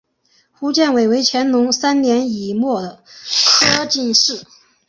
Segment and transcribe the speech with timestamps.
[0.51, 4.43] 胡建伟为乾隆三年己未科进士。